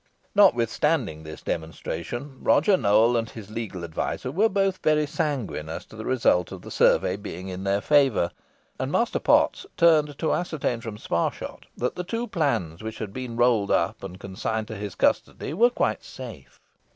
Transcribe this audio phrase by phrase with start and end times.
[0.33, 5.95] Notwithstanding this demonstration, Roger Nowell and his legal adviser were both very sanguine as to
[5.95, 8.31] the result of the survey being in their favour,
[8.79, 13.37] and Master Potts turned to ascertain from Sparshot that the two plans, which had been
[13.37, 16.59] rolled up and consigned to his custody, were quite safe.